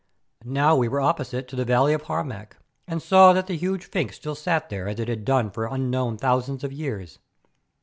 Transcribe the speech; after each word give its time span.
Now 0.45 0.75
we 0.75 0.87
were 0.87 0.99
opposite 0.99 1.47
to 1.49 1.55
the 1.55 1.63
valley 1.63 1.93
of 1.93 2.01
Harmac, 2.05 2.57
and 2.87 3.03
saw 3.03 3.33
that 3.33 3.45
the 3.45 3.55
huge 3.55 3.85
sphinx 3.85 4.15
still 4.15 4.33
sat 4.33 4.69
there 4.69 4.87
as 4.87 4.99
it 4.99 5.07
had 5.07 5.23
done 5.25 5.51
for 5.51 5.67
unknown 5.67 6.17
thousands 6.17 6.63
of 6.63 6.73
years. 6.73 7.19